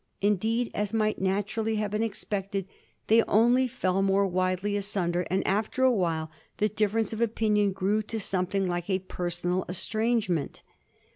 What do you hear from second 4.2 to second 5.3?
widely asunder,